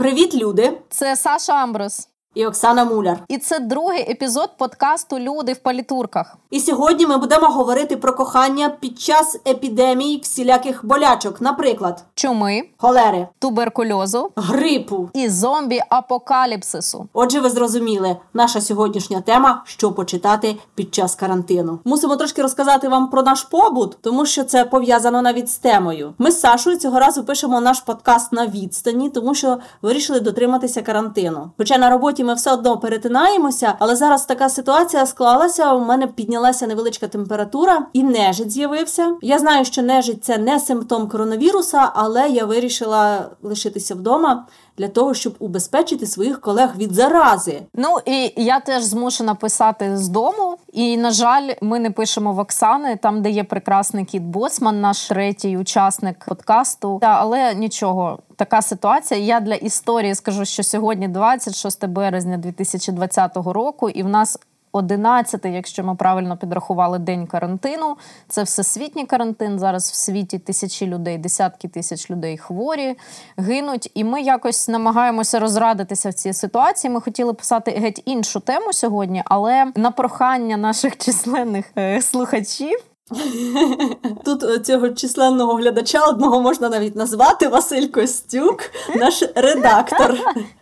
[0.00, 0.78] Привіт, люди!
[0.88, 2.09] Це Саша Амброс.
[2.34, 3.18] І Оксана Муляр.
[3.28, 6.36] І це другий епізод подкасту Люди в палітурках.
[6.50, 13.28] І сьогодні ми будемо говорити про кохання під час епідемії всіляких болячок, наприклад, чуми, холери,
[13.38, 17.04] туберкульозу, грипу і зомбі-апокаліпсису.
[17.12, 21.78] Отже, ви зрозуміли, наша сьогоднішня тема що почитати під час карантину.
[21.84, 26.14] Мусимо трошки розказати вам про наш побут, тому що це пов'язано навіть з темою.
[26.18, 31.50] Ми з Сашою цього разу пишемо наш подкаст на відстані, тому що вирішили дотриматися карантину.
[31.58, 35.74] Хоча на роботі роботі ми все одно перетинаємося, але зараз така ситуація склалася.
[35.74, 39.16] У мене піднялася невеличка температура і нежить з'явився.
[39.22, 44.46] Я знаю, що нежить це не симптом коронавіруса, але я вирішила лишитися вдома
[44.80, 47.62] для того, щоб убезпечити своїх колег від зарази.
[47.74, 50.56] Ну і я теж змушена писати з дому.
[50.72, 55.08] І на жаль, ми не пишемо в Оксани, там де є прекрасний кіт Боцман, наш
[55.08, 56.98] третій учасник подкасту.
[57.00, 59.20] Та але нічого, така ситуація.
[59.20, 64.38] Я для історії скажу, що сьогодні 26 березня 2020 року, і в нас
[64.72, 67.96] 11, якщо ми правильно підрахували день карантину.
[68.28, 69.58] Це всесвітній карантин.
[69.58, 72.96] Зараз в світі тисячі людей, десятки тисяч людей хворі,
[73.36, 73.90] гинуть.
[73.94, 76.90] І ми якось намагаємося розрадитися в цій ситуації.
[76.90, 82.78] Ми хотіли писати геть іншу тему сьогодні, але на прохання наших численних е, слухачів.
[84.24, 90.18] Тут е, цього численного глядача одного можна навіть назвати Василь Костюк, наш редактор.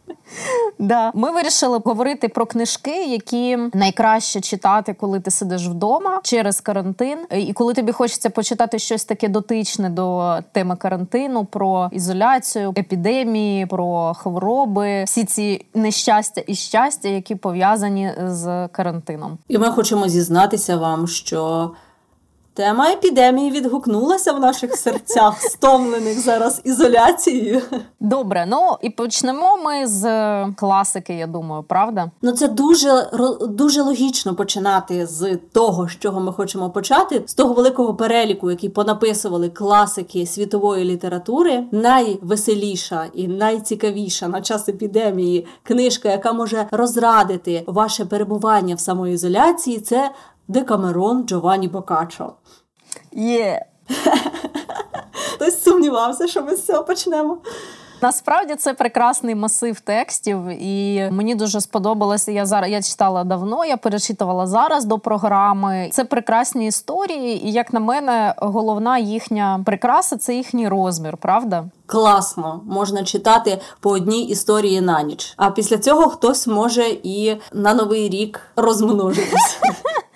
[0.79, 1.11] Да.
[1.15, 7.53] Ми вирішили говорити про книжки, які найкраще читати, коли ти сидиш вдома через карантин, і
[7.53, 15.05] коли тобі хочеться почитати щось таке дотичне до теми карантину, про ізоляцію, епідемії, про хвороби,
[15.05, 19.39] всі ці нещастя і щастя, які пов'язані з карантином.
[19.49, 21.71] І ми хочемо зізнатися вам, що.
[22.59, 27.63] Тема епідемії відгукнулася в наших серцях, стомлених зараз ізоляцією.
[28.01, 30.03] Добре, ну і почнемо ми з
[30.57, 31.15] класики.
[31.15, 32.11] Я думаю, правда?
[32.23, 33.11] Ну це дуже
[33.49, 38.69] дуже логічно починати з того, з чого ми хочемо почати, з того великого переліку, який
[38.69, 41.65] понаписували класики світової літератури.
[41.73, 50.11] Найвеселіша і найцікавіша на час епідемії книжка, яка може розрадити ваше перебування в самоізоляції, це
[50.49, 52.33] Декамерон Джованні Бокачо.
[53.13, 53.65] Є.
[55.35, 57.39] Хтось сумнівався, що ми з цього почнемо.
[58.03, 62.33] Насправді це прекрасний масив текстів, і мені дуже сподобалося.
[62.33, 65.89] Я зараз я читала давно, я перечитувала зараз до програми.
[65.93, 71.65] Це прекрасні історії, і як на мене, головна їхня прикраса це їхній розмір, правда?
[71.87, 75.35] Класно, можна читати по одній історії на ніч.
[75.37, 79.59] А після цього хтось може і на новий рік розмножитися.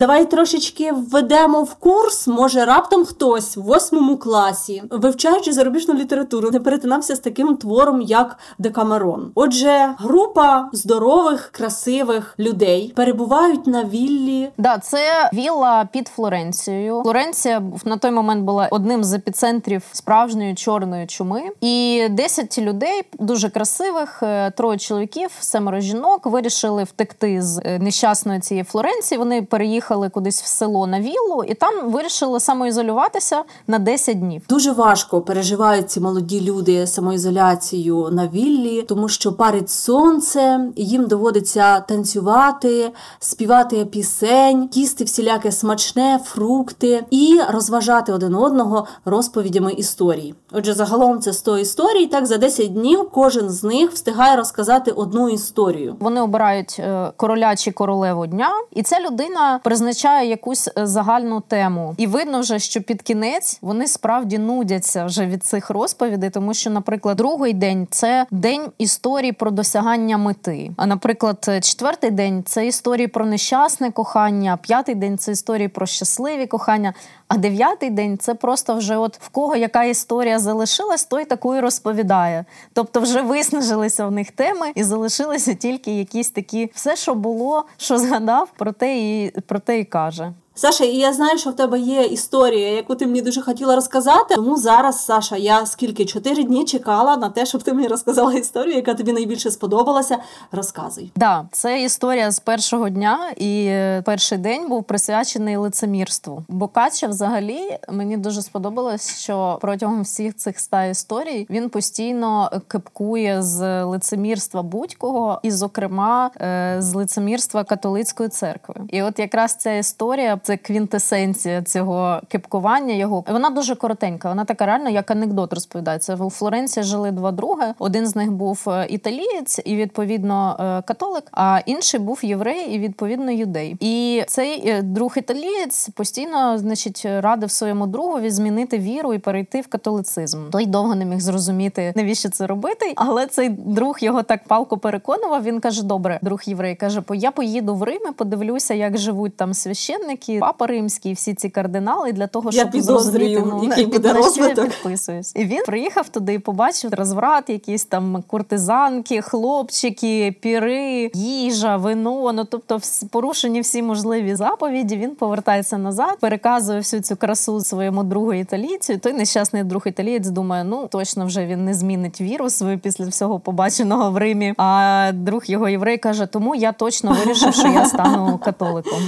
[0.00, 2.26] Давай трошечки введемо в курс.
[2.26, 8.38] Може, раптом хтось в восьмому класі, вивчаючи зарубіжну літературу, не перетинався з таким твором, як
[8.58, 9.30] Декамерон.
[9.34, 14.48] Отже, група здорових, красивих людей перебувають на віллі.
[14.58, 17.02] Да, це вілла під Флоренцією.
[17.02, 21.42] Флоренція на той момент була одним з епіцентрів справжньої чорної чуми.
[21.60, 28.40] І 10 людей дуже красивих, е, троє чоловіків, семеро жінок вирішили втекти з е, нещасної
[28.40, 29.18] цієї Флоренції.
[29.18, 34.42] Вони переїхали поїхали кудись в село на віллу, і там вирішили самоізолюватися на 10 днів.
[34.48, 41.80] Дуже важко переживають ці молоді люди самоізоляцію на віллі, тому що парить сонце, їм доводиться
[41.80, 50.34] танцювати, співати пісень, їсти всіляке смачне, фрукти і розважати один одного розповідями історій.
[50.52, 52.06] Отже, загалом це 100 історій.
[52.06, 55.96] Так за 10 днів кожен з них встигає розказати одну історію.
[56.00, 61.94] Вони обирають е, короля чи королеву дня, і ця людина призначає якусь е, загальну тему.
[61.96, 66.70] І видно вже, що під кінець вони справді нудяться вже від цих розповідей, тому що,
[66.70, 70.70] наприклад, другий день це день історії про досягання мети.
[70.76, 76.46] А наприклад, четвертий день це історії про нещасне кохання, п'ятий день це історії про щасливі
[76.46, 76.94] кохання.
[77.28, 81.60] А дев'ятий день це просто вже от в кого яка історія залишилась, той таку і
[81.60, 82.44] розповідає.
[82.72, 87.98] Тобто, вже виснажилися в них теми і залишилися тільки якісь такі все, що було, що
[87.98, 90.32] згадав, про те і про те і каже.
[90.58, 94.34] Саша, і я знаю, що в тебе є історія, яку ти мені дуже хотіла розказати.
[94.34, 98.76] Тому зараз, Саша, я скільки чотири дні чекала на те, щоб ти мені розказала історію,
[98.76, 100.18] яка тобі найбільше сподобалася.
[100.52, 101.12] Розказуй.
[101.16, 106.44] Да, це історія з першого дня, і перший день був присвячений лицемірству.
[106.48, 113.84] Бокаччо взагалі мені дуже сподобалось, що протягом всіх цих ста історій він постійно кипкує з
[113.84, 118.74] лицемірства будь-кого, і, зокрема, е, з лицемірства католицької церкви.
[118.88, 122.94] І от якраз ця історія це квінтесенція цього кепкування.
[122.94, 124.28] Його вона дуже коротенька.
[124.28, 126.14] Вона така реально, як анекдот розповідається.
[126.14, 127.74] В Флоренції жили два други.
[127.78, 132.78] Один з них був е, італієць і відповідно е, католик, а інший був єврей і
[132.78, 133.76] відповідно юдей.
[133.80, 139.66] І цей е, друг італієць постійно, значить, радив своєму другові змінити віру і перейти в
[139.66, 140.50] католицизм.
[140.50, 145.42] Той довго не міг зрозуміти, навіщо це робити, але цей друг його так палко переконував.
[145.42, 149.54] Він каже: Добре, друг єврей каже: я поїду в Рим і подивлюся, як живуть там
[149.54, 154.58] священники, папа римський, всі ці кардинали для того, щоб я зрозуміти, ну, який буде розвиток.
[154.58, 155.32] я підписуюсь.
[155.36, 162.32] І він приїхав туди і побачив розврат, якісь там куртизанки, хлопчики, піри, їжа, вино.
[162.32, 162.80] Ну тобто,
[163.10, 164.96] порушені всі можливі заповіді.
[164.96, 168.92] Він повертається назад, переказує всю цю красу своєму другу італійцю.
[168.92, 173.06] І Той нещасний друг італієць думає, ну точно вже він не змінить віру свою після
[173.06, 174.54] всього побаченого в Римі.
[174.56, 178.98] А друг його єврей каже: Тому я точно вирішив, що я стану католиком.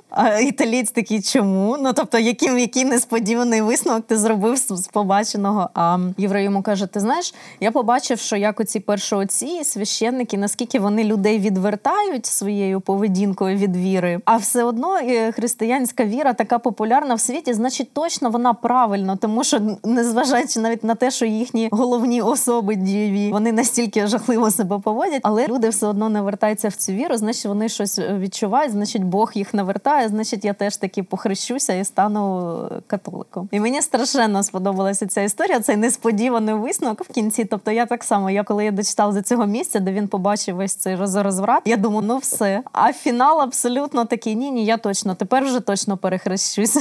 [0.11, 1.77] А італієць такий, чому?
[1.81, 5.69] Ну тобто, яким який несподіваний висновок ти зробив з побаченого?
[5.73, 11.03] А єврей йому каже: Ти знаєш, я побачив, що як оці першооці священники, наскільки вони
[11.03, 17.19] людей відвертають своєю поведінкою від віри, а все одно е, християнська віра така популярна в
[17.19, 22.75] світі, значить, точно вона правильно, тому що незважаючи навіть на те, що їхні головні особи
[22.75, 27.17] дієві, вони настільки жахливо себе поводять, але люди все одно не вертаються в цю віру,
[27.17, 32.69] значить вони щось відчувають, значить Бог їх навертає значить, я теж таки похрещуся і стану
[32.87, 33.49] католиком.
[33.51, 35.59] І мені страшенно сподобалася ця історія.
[35.59, 37.45] Цей несподіваний висновок в кінці.
[37.45, 40.75] Тобто, я так само, я коли я дочитала за цього місця, де він побачив весь
[40.75, 42.63] цей розврат, я думаю, ну все.
[42.71, 46.77] А фінал абсолютно такий: ні, ні, я точно тепер вже точно перехрещусь.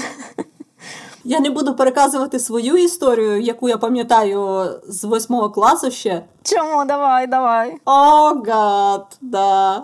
[1.25, 6.23] Я не буду переказувати свою історію, яку я пам'ятаю з восьмого класу ще.
[6.43, 6.85] Чому?
[6.85, 7.77] Давай, давай.
[7.85, 7.93] О,
[8.47, 9.83] гад, да.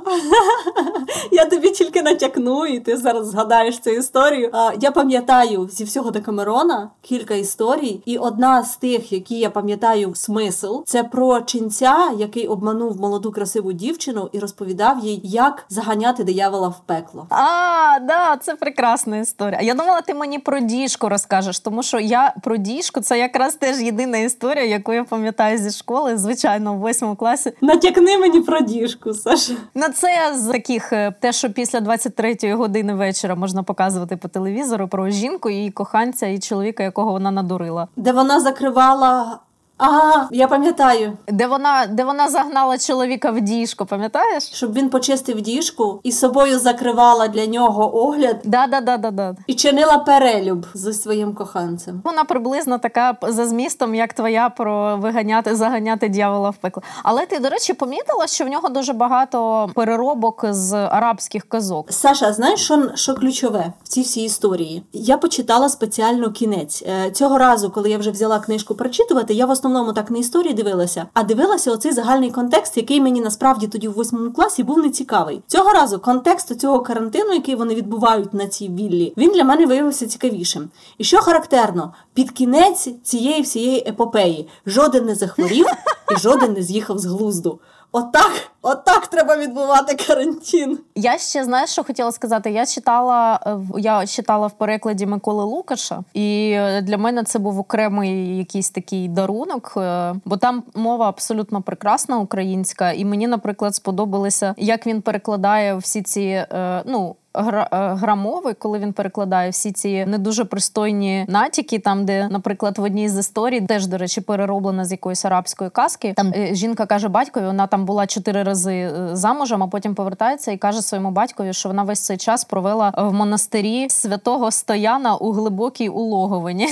[1.33, 4.51] Я тобі тільки натякну, і ти зараз згадаєш цю історію.
[4.53, 10.15] А, Я пам'ятаю зі всього Декамерона кілька історій, і одна з тих, які я пам'ятаю
[10.15, 16.69] смисл, це про ченця, який обманув молоду красиву дівчину і розповідав їй, як заганяти диявола
[16.69, 17.27] в пекло.
[17.31, 19.61] А, да, це прекрасна історія.
[19.61, 23.81] Я думала, ти мені про діжку розкажеш, тому що я про діжку це якраз теж
[23.81, 26.17] єдина історія, яку я пам'ятаю зі школи.
[26.19, 27.53] Звичайно звичайно, в восьмому класі.
[27.61, 29.53] Натякни мені про діжку, Саша.
[29.75, 34.89] На це з таких е, те, що після 23-ї години вечора можна показувати по телевізору
[34.89, 37.89] про жінку, її коханця і чоловіка, якого вона надурила.
[37.97, 39.39] Де вона закривала
[39.79, 44.43] а, я пам'ятаю, де вона де вона загнала чоловіка в діжку, пам'ятаєш?
[44.43, 49.35] Щоб він почистив діжку і собою закривала для нього огляд Да, да, да, да, да.
[49.47, 52.01] і чинила перелюб зі своїм коханцем.
[52.05, 56.83] Вона приблизно така за змістом, як твоя про виганяти, заганяти дьявола в пекло.
[57.03, 61.87] Але ти, до речі, помітила, що в нього дуже багато переробок з арабських казок.
[61.93, 64.83] Саша, знаєш, що що ключове в цій всій історії?
[64.93, 69.35] Я почитала спеціально кінець е, цього разу, коли я вже взяла книжку прочитувати.
[69.35, 73.67] Я в основному так не історії дивилася, а дивилася оцей загальний контекст, який мені насправді
[73.67, 75.43] тоді в восьмому класі був нецікавий.
[75.47, 80.07] Цього разу контекст цього карантину, який вони відбувають на цій віллі, він для мене виявився
[80.07, 80.69] цікавішим.
[80.99, 85.67] І що характерно, під кінець цієї всієї епопеї жоден не захворів
[86.13, 87.61] і жоден не з'їхав з глузду.
[87.93, 88.33] Отак,
[88.67, 90.79] отак треба відбувати карантин.
[90.95, 92.51] Я ще знаєш, що хотіла сказати.
[92.51, 93.41] Я читала
[93.79, 99.09] я читала в перекладі Миколи Лукаша, і е, для мене це був окремий якийсь такий
[99.09, 105.77] дарунок, е, бо там мова абсолютно прекрасна українська, і мені, наприклад, сподобалося, як він перекладає
[105.77, 107.17] всі ці е, ну.
[107.37, 112.83] Е, грамовий, коли він перекладає всі ці не дуже пристойні натяки, там де, наприклад, в
[112.83, 116.13] одній з історій теж до речі перероблена з якоїсь арабської казки.
[116.17, 120.53] Там е, жінка каже батькові, вона там була чотири рази е, замужем, а потім повертається
[120.53, 125.33] і каже своєму батькові, що вона весь цей час провела в монастирі святого Стояна у
[125.33, 126.69] глибокій улоговині.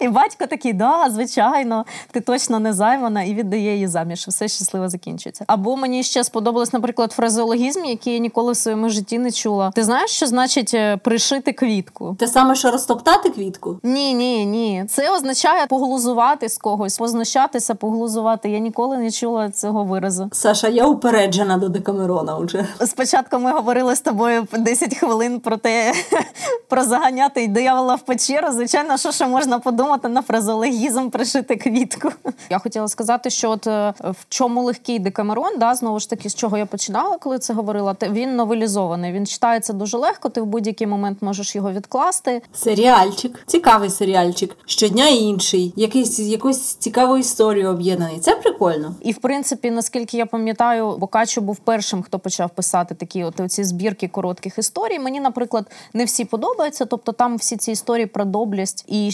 [0.00, 4.26] І батько такий, да, звичайно, ти точно не займана і віддає її заміж.
[4.28, 5.44] Все щасливо закінчується.
[5.46, 9.70] Або мені ще сподобалось, наприклад, фразеологізм, який я ніколи в своєму житті не чула.
[9.74, 12.16] Ти знаєш, що значить е, пришити квітку?
[12.18, 13.78] Те саме, що розтоптати квітку?
[13.82, 14.84] Ні, ні, ні.
[14.88, 18.50] Це означає поглузувати з когось, познущатися, поглузувати.
[18.50, 20.28] Я ніколи не чула цього виразу.
[20.32, 22.38] Саша, я упереджена до Декамерона.
[22.38, 25.92] Вже спочатку ми говорили з тобою 10 хвилин про те,
[26.68, 28.52] про заганяти диявола в печеру.
[28.52, 32.10] Звичайно, що ще можна подумати на фразологізм пришити квітку.
[32.50, 36.34] Я хотіла сказати, що от е, в чому легкий декамерон, да, знову ж таки, з
[36.34, 39.12] чого я починала, коли це говорила, він новелізований.
[39.12, 40.28] Він читається дуже легко.
[40.28, 42.42] Ти в будь-який момент можеш його відкласти.
[42.54, 44.56] Серіальчик, цікавий серіальчик.
[44.66, 48.18] Щодня інший, якийсь якусь цікаву історію об'єднаний.
[48.20, 48.94] Це прикольно.
[49.00, 53.64] І в принципі, наскільки я пам'ятаю, Бокаччо був першим, хто почав писати такі от ці
[53.64, 54.98] збірки коротких історій.
[54.98, 56.84] Мені, наприклад, не всі подобаються.
[56.84, 59.10] Тобто, там всі ці історії про доблість і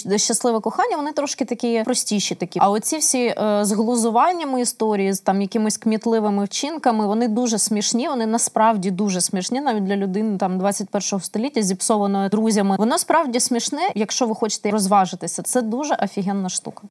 [0.47, 2.35] щасливе кохання, вони трошки такі простіші.
[2.35, 7.59] Такі, а оці всі е, з глузуваннями історії, з там якимись кмітливими вчинками, вони дуже
[7.59, 8.09] смішні.
[8.09, 12.77] Вони насправді дуже смішні, навіть для людини там 21-го століття, зіпсованої друзями.
[12.79, 15.43] Воно справді смішне, якщо ви хочете розважитися.
[15.43, 16.83] Це дуже офігенна штука.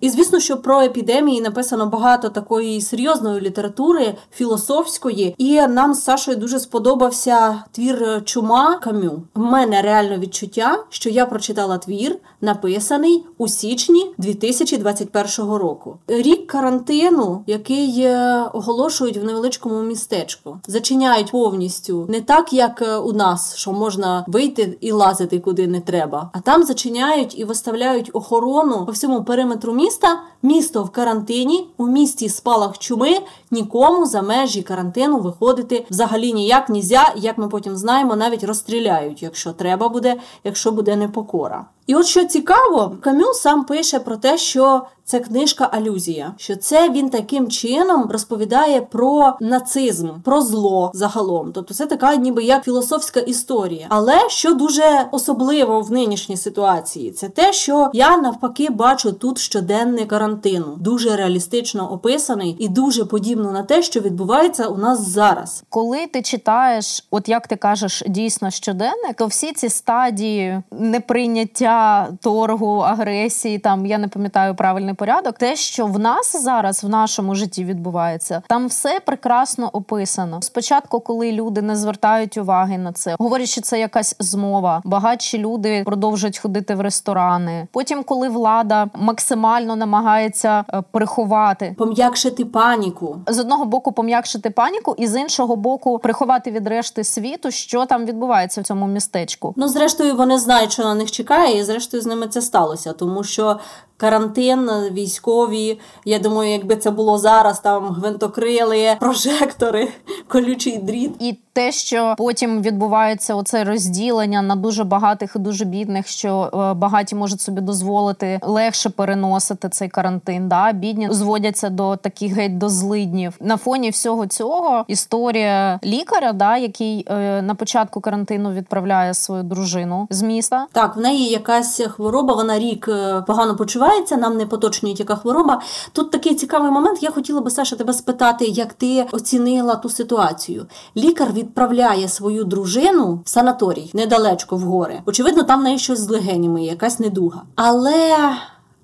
[0.00, 6.36] І звісно, що про епідемії написано багато такої серйозної літератури, філософської, і нам з Сашою
[6.36, 9.22] дуже сподобався твір Чума Камю.
[9.36, 15.96] У мене реально відчуття, що я прочитала твір, написаний у січні 2021 року.
[16.08, 23.12] Рік карантину, який е, оголошують в невеличкому містечку, зачиняють повністю не так, як е, у
[23.12, 28.86] нас, що можна вийти і лазити куди не треба, а там зачиняють і виставляють охорону
[28.86, 33.18] по всьому периметру міста міста, місто в карантині, у місті спалах чуми
[33.50, 39.52] нікому за межі карантину виходити взагалі ніяк нізя, як ми потім знаємо, навіть розстріляють, якщо
[39.52, 41.66] треба буде, якщо буде непокора.
[41.86, 46.90] І от що цікаво, Камю сам пише про те, що це книжка алюзія, що це
[46.90, 51.52] він таким чином розповідає про нацизм, про зло загалом.
[51.52, 53.86] Тобто це така, ніби як філософська історія.
[53.88, 60.04] Але що дуже особливо в нинішній ситуації, це те, що я навпаки бачу тут щоденний
[60.04, 65.64] карантину, дуже реалістично описаний і дуже подібно на те, що відбувається у нас зараз.
[65.68, 72.78] Коли ти читаєш, от як ти кажеш, дійсно щоденник, то всі ці стадії неприйняття торгу,
[72.78, 75.38] агресії, там я не пам'ятаю правильний порядок.
[75.38, 80.42] Те, що в нас зараз в нашому житті відбувається, там все прекрасно описано.
[80.42, 84.82] Спочатку, коли люди не звертають уваги на це, говорять, що це якась змова.
[84.84, 87.68] Багатші люди продовжують ходити в ресторани.
[87.72, 95.06] Потім, коли влада максимально намагається е, приховати, пом'якшити паніку з одного боку, пом'якшити паніку, і
[95.06, 99.54] з іншого боку, приховати від решти світу, що там відбувається в цьому містечку.
[99.56, 103.24] Ну зрештою, вони знають, що на них чекає, і зрештою з ними це сталося, тому
[103.24, 103.58] що
[103.98, 105.80] карантин, військові.
[106.04, 109.88] Я думаю, якби це було зараз, там гвинтокрили, прожектори,
[110.28, 111.12] колючий дріт.
[111.18, 116.74] І те, що потім відбувається оце розділення на дуже багатих і дуже бідних, що е,
[116.74, 120.48] багаті можуть собі дозволити легше переносити цей карантин.
[120.48, 123.36] Да, бідні зводяться до таких геть до злиднів.
[123.40, 130.06] На фоні всього цього історія лікаря, да, який е, на початку карантину відправляє свою дружину
[130.10, 130.66] з міста.
[130.72, 132.34] Так, в неї якась хвороба.
[132.34, 133.56] Вона рік е, погано
[133.88, 134.16] почувається.
[134.16, 135.60] Нам не поточнюють, яка хвороба.
[135.92, 137.02] Тут такий цікавий момент.
[137.02, 140.66] Я хотіла би Саша тебе спитати, як ти оцінила ту ситуацію.
[140.96, 145.02] Лікар відправляє свою дружину в санаторій недалечко в гори.
[145.06, 147.42] Очевидно, там в неї щось з легенями, якась недуга.
[147.54, 148.16] Але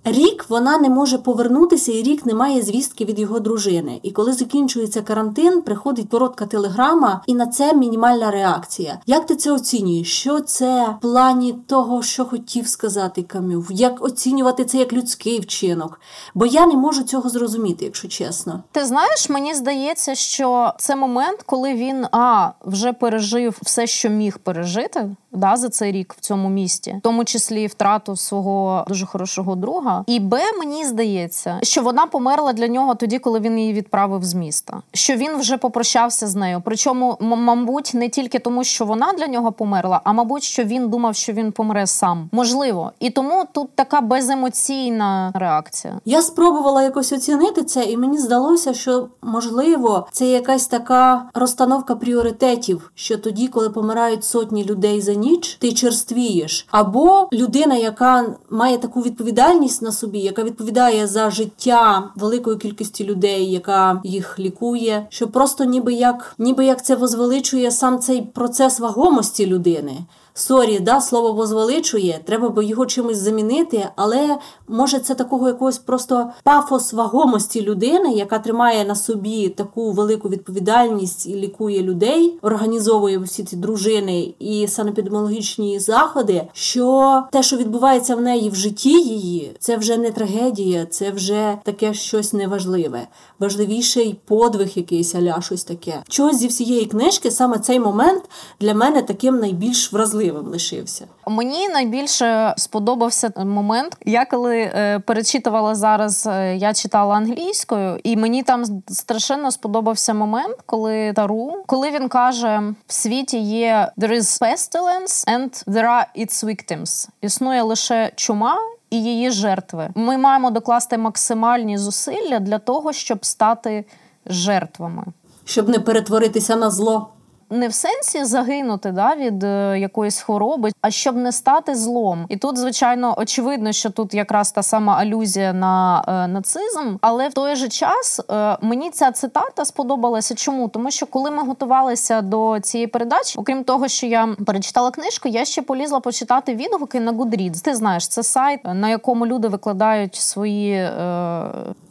[0.05, 4.01] Рік вона не може повернутися, і рік не має звістки від його дружини.
[4.03, 8.99] І коли закінчується карантин, приходить коротка телеграма, і на це мінімальна реакція.
[9.07, 10.13] Як ти це оцінюєш?
[10.13, 13.65] Що це в плані того, що хотів сказати Камю?
[13.71, 16.01] Як оцінювати це як людський вчинок?
[16.35, 18.63] Бо я не можу цього зрозуміти, якщо чесно.
[18.73, 24.39] Ти знаєш, мені здається, що це момент, коли він а вже пережив все, що міг
[24.39, 29.55] пережити да, за цей рік в цьому місті, в тому числі втрату свого дуже хорошого
[29.55, 30.05] друга.
[30.07, 34.35] І Б, мені здається, що вона померла для нього тоді, коли він її відправив з
[34.35, 34.83] міста.
[34.93, 36.63] Що він вже попрощався з нею.
[36.65, 41.17] Причому, мабуть, не тільки тому, що вона для нього померла, а мабуть, що він думав,
[41.17, 42.29] що він помре сам.
[42.33, 46.01] Можливо, і тому тут така беземоційна реакція.
[46.05, 52.93] Я спробувала якось оцінити це, і мені здалося, що можливо це якась така розстановка пріоритетів,
[52.95, 55.24] що тоді, коли помирають сотні людей за ніч,
[55.61, 56.67] ти черствієш.
[56.71, 63.51] Або людина, яка має таку відповідальність на собі, яка відповідає за життя великої кількості людей,
[63.51, 69.47] яка їх лікує, що просто ніби як ніби як це возвеличує сам цей процес вагомості
[69.47, 69.97] людини
[70.35, 74.39] sorry, да, слово возвеличує, треба би його чимось замінити, але
[74.69, 81.27] може це такого якогось просто пафос вагомості людини, яка тримає на собі таку велику відповідальність
[81.27, 86.47] і лікує людей, організовує всі ці дружини і санепідемологічні заходи.
[86.53, 91.59] Що те, що відбувається в неї в житті її, це вже не трагедія, це вже
[91.65, 93.07] таке щось неважливе.
[93.39, 96.03] Важливіший подвиг якийсь аля щось таке.
[96.09, 98.25] Чогось зі всієї книжки саме цей момент
[98.61, 101.07] для мене таким найбільш вразливим лишився?
[101.27, 103.97] Мені найбільше сподобався момент.
[104.07, 110.57] Я коли е, перечитувала зараз, е, я читала англійською, і мені там страшенно сподобався момент,
[110.67, 116.45] коли Тару, коли він каже: в світі є there is pestilence and there are its
[116.45, 117.09] victims.
[117.23, 118.57] Існує лише чума.
[118.91, 119.91] І її жертви.
[119.95, 123.85] Ми маємо докласти максимальні зусилля для того, щоб стати
[124.27, 125.05] жертвами,
[125.45, 127.14] щоб не перетворитися на зло
[127.55, 132.27] не в сенсі загинути да, від е, якоїсь хвороби, а щоб не стати злом.
[132.29, 137.35] І тут, звичайно, очевидно, що тут якраз та сама алюзія на е, нацизм, але в
[137.35, 140.35] той же час е, мені ця цитата сподобалася.
[140.35, 140.69] Чому?
[140.69, 145.45] Тому що коли ми готувалися до цієї передачі, окрім того, що я перечитала книжку, я
[145.45, 147.65] ще полізла почитати відгуки на Goodreads.
[147.65, 150.73] Ти знаєш, це сайт, на якому люди викладають свої.
[150.73, 151.45] Е,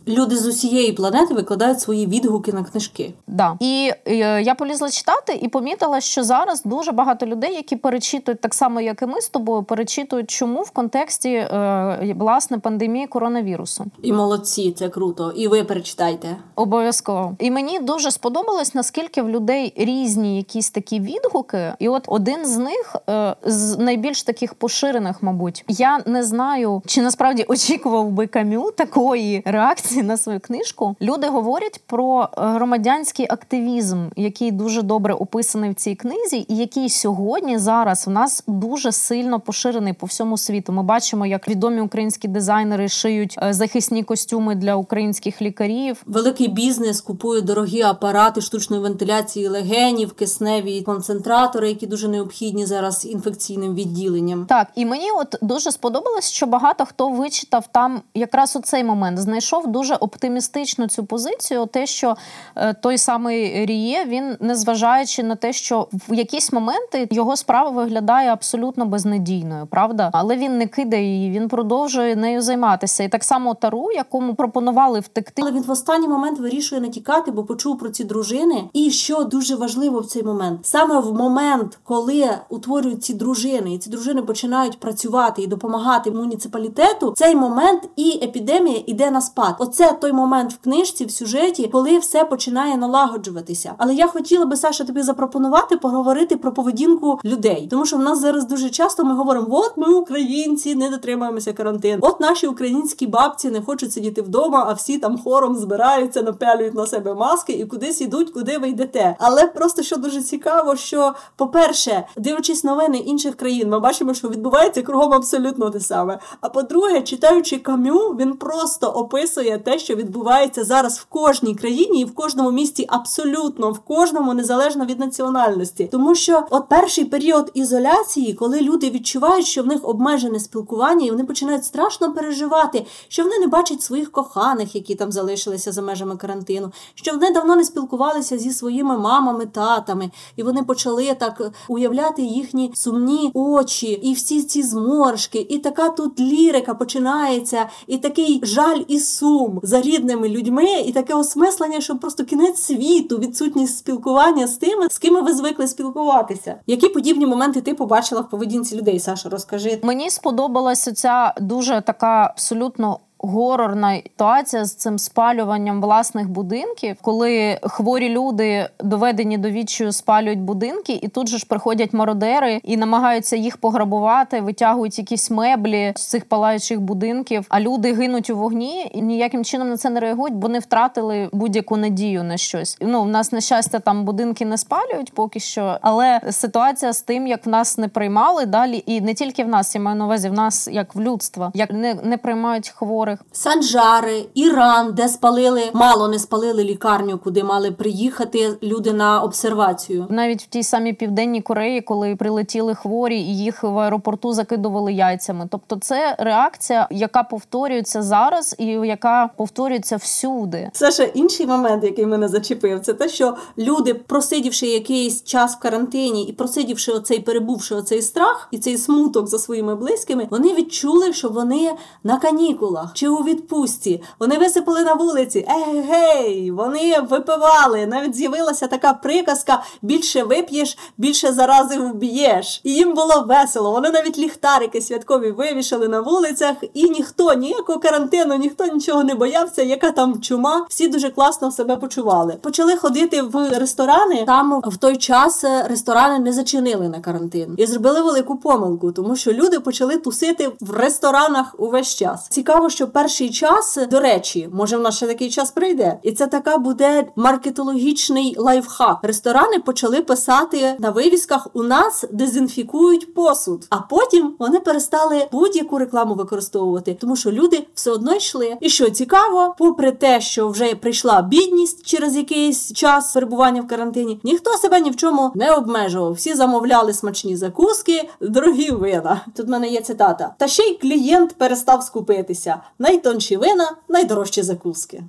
[0.07, 3.13] Люди з усієї планети викладають свої відгуки на книжки.
[3.27, 3.57] Да.
[3.59, 8.53] І е, я полізла читати і помітила, що зараз дуже багато людей, які перечитують так
[8.53, 13.85] само, як і ми з тобою, перечитують, чому в контексті е, власне пандемії коронавірусу.
[14.01, 15.33] І молодці, це круто.
[15.35, 16.37] І ви перечитайте.
[16.55, 17.35] Обов'язково.
[17.39, 21.73] І мені дуже сподобалось, наскільки в людей різні якісь такі відгуки.
[21.79, 27.01] І от один з них е, з найбільш таких поширених, мабуть, я не знаю, чи
[27.01, 33.25] насправді очікував би кам'ю такої реакції реакції на свою книжку люди говорять про е, громадянський
[33.29, 38.91] активізм, який дуже добре описаний в цій книзі, і який сьогодні зараз в нас дуже
[38.91, 40.73] сильно поширений по всьому світу.
[40.73, 46.03] Ми бачимо, як відомі українські дизайнери шиють е, захисні костюми для українських лікарів.
[46.05, 53.75] Великий бізнес купує дорогі апарати штучної вентиляції легенів, кисневі концентратори, які дуже необхідні зараз інфекційним
[53.75, 54.45] відділенням.
[54.45, 59.19] Так і мені от дуже сподобалось, що багато хто вичитав там якраз у цей момент,
[59.19, 62.15] знайшов дуже дуже оптимістичну цю позицію, те, що
[62.55, 68.29] е, той самий Ріє, він незважаючи на те, що в якісь моменти його справа виглядає
[68.29, 73.03] абсолютно безнадійною, правда, але він не кидає її, він продовжує нею займатися.
[73.03, 75.41] І так само тару, якому пропонували втекти.
[75.41, 78.63] Але він в останній момент вирішує не тікати, бо почув про ці дружини.
[78.73, 83.77] І що дуже важливо в цей момент, саме в момент, коли утворюють ці дружини, і
[83.77, 89.55] ці дружини починають працювати і допомагати муніципалітету, цей момент і епідемія іде на спад.
[89.73, 93.73] Оце той момент в книжці, в сюжеті, коли все починає налагоджуватися.
[93.77, 98.19] Але я хотіла би Саша тобі запропонувати поговорити про поведінку людей, тому що в нас
[98.19, 101.97] зараз дуже часто ми говоримо: от ми українці не дотримуємося карантину.
[102.01, 106.85] От наші українські бабці не хочуть сидіти вдома, а всі там хором збираються, напялюють на
[106.85, 109.15] себе маски і кудись ідуть, куди ви йдете.
[109.19, 114.81] Але просто що дуже цікаво, що по-перше, дивлячись новини інших країн, ми бачимо, що відбувається
[114.81, 116.19] кругом абсолютно те саме.
[116.41, 122.05] А по-друге, читаючи кам'ю, він просто описує те що відбувається зараз в кожній країні і
[122.05, 128.33] в кожному місті, абсолютно в кожному, незалежно від національності, тому що от перший період ізоляції,
[128.33, 133.39] коли люди відчувають, що в них обмежене спілкування, і вони починають страшно переживати, що вони
[133.39, 138.37] не бачать своїх коханих, які там залишилися за межами карантину, що вони давно не спілкувалися
[138.37, 144.63] зі своїми мамами, татами, і вони почали так уявляти їхні сумні очі, і всі ці
[144.63, 150.81] зморшки, і така тут лірика починається, і такий жаль і сум сум за рідними людьми,
[150.85, 155.67] і таке осмислення, що просто кінець світу, відсутність спілкування з тими, з ким ви звикли
[155.67, 156.55] спілкуватися.
[156.67, 158.99] Які подібні моменти ти побачила в поведінці людей?
[158.99, 159.79] Саша, розкажи.
[159.83, 168.09] Мені сподобалася ця дуже така абсолютно горорна ситуація з цим спалюванням власних будинків, коли хворі
[168.09, 173.57] люди доведені до відчаю спалюють будинки, і тут же ж приходять мародери і намагаються їх
[173.57, 177.45] пограбувати, витягують якісь меблі з цих палаючих будинків.
[177.49, 181.29] А люди гинуть у вогні і ніяким чином на це не реагують, бо вони втратили
[181.33, 182.77] будь-яку надію на щось.
[182.81, 187.27] Ну в нас на щастя там будинки не спалюють поки що, але ситуація з тим,
[187.27, 190.29] як в нас не приймали далі, і не тільки в нас я маю на увазі,
[190.29, 193.19] в нас як в людства, як не, не приймають хворих хворих.
[193.31, 200.05] Санджари, Іран, де спалили, мало не спалили лікарню, куди мали приїхати люди на обсервацію.
[200.09, 205.47] Навіть в тій самій південній Кореї, коли прилетіли хворі, і їх в аеропорту закидували яйцями.
[205.51, 210.69] Тобто, це реакція, яка повторюється зараз, і яка повторюється всюди.
[210.73, 216.23] Саша, інший момент, який мене зачепив, це те, що люди, просидівши якийсь час в карантині
[216.23, 221.29] і просидівши оцей, перебувши оцей страх і цей смуток за своїми близькими, вони відчули, що
[221.29, 221.71] вони
[222.03, 224.01] на канікулах чи у відпустці.
[224.19, 225.47] Вони висипали на вулиці.
[225.49, 227.85] Егей, вони випивали.
[227.85, 232.61] Навіть з'явилася така приказка: більше вип'єш, більше зарази вб'єш.
[232.63, 233.71] І їм було весело.
[233.71, 239.61] Вони навіть ліхтарики святкові вивішали на вулицях, і ніхто ніякого карантину, ніхто нічого не боявся.
[239.61, 240.65] Яка там чума?
[240.69, 242.37] Всі дуже класно себе почували.
[242.41, 244.23] Почали ходити в ресторани.
[244.25, 249.33] Там в той час ресторани не зачинили на карантин і зробили велику помилку, тому що
[249.33, 252.27] люди почали тусити в ресторанах увесь час.
[252.29, 256.27] Цікаво, що перший час, до речі, може в нас ще такий час прийде, і це
[256.27, 258.97] така буде маркетологічний лайфхак.
[259.01, 266.15] Ресторани почали писати на вивісках: у нас дезінфікують посуд, а потім вони перестали будь-яку рекламу
[266.15, 268.57] використовувати, тому що люди все одно йшли.
[268.61, 274.19] І що цікаво, попри те, що вже прийшла бідність через якийсь час перебування в карантині,
[274.23, 276.13] ніхто себе ні в чому не обмежував.
[276.13, 279.21] Всі замовляли смачні закуски, дорогі вина.
[279.35, 280.35] Тут в мене є цитата.
[280.37, 282.61] Та ще й клієнт перестав скупитися.
[282.79, 285.03] Найтонші вина, найдорожчі закуски.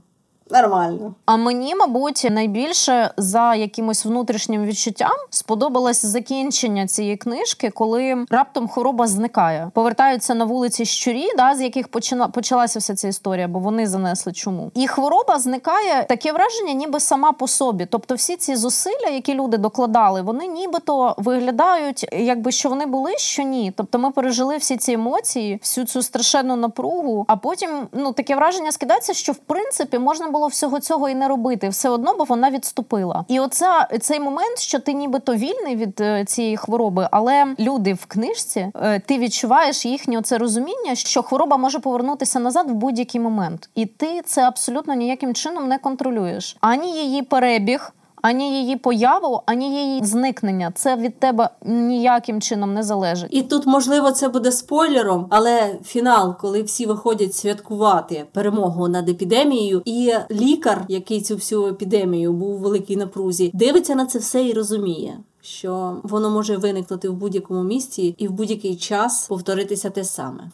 [0.51, 1.15] Нормально.
[1.27, 9.07] А мені, мабуть, найбільше за якимось внутрішнім відчуттям сподобалось закінчення цієї книжки, коли раптом хвороба
[9.07, 9.71] зникає.
[9.75, 12.29] Повертаються на вулиці щурі, да, з яких почина...
[12.29, 14.71] почалася вся ця історія, бо вони занесли чому.
[14.75, 17.87] І хвороба зникає таке враження, ніби сама по собі.
[17.91, 23.43] Тобто, всі ці зусилля, які люди докладали, вони нібито виглядають, якби що вони були, що
[23.43, 23.73] ні.
[23.77, 27.25] Тобто, ми пережили всі ці емоції, всю цю страшенну напругу.
[27.29, 31.29] А потім ну таке враження скидається, що в принципі можна було всього цього і не
[31.29, 33.25] робити, все одно, бо вона відступила.
[33.29, 38.07] І оця цей момент, що ти нібито вільний від е, цієї хвороби, але люди в
[38.07, 43.69] книжці, е, ти відчуваєш їхнє це розуміння, що хвороба може повернутися назад в будь-який момент,
[43.75, 47.93] і ти це абсолютно ніяким чином не контролюєш ані її перебіг
[48.25, 50.73] ані її появу, ані її зникнення.
[50.75, 53.29] Це від тебе ніяким чином не залежить.
[53.31, 59.83] І тут, можливо, це буде спойлером, але фінал, коли всі виходять святкувати перемогу над епідемією,
[59.85, 64.53] і лікар, який цю всю епідемію був у великій напрузі, дивиться на це все і
[64.53, 65.19] розуміє.
[65.41, 70.51] Що воно може виникнути в будь-якому місці і в будь-який час повторитися те саме.